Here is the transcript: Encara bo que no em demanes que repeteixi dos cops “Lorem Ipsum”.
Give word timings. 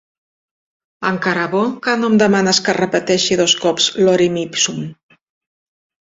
Encara 1.09 1.43
bo 1.51 1.59
que 1.87 1.93
no 1.99 2.09
em 2.11 2.15
demanes 2.23 2.61
que 2.69 2.75
repeteixi 2.77 3.37
dos 3.41 3.55
cops 3.65 3.91
“Lorem 4.07 4.39
Ipsum”. 4.45 4.81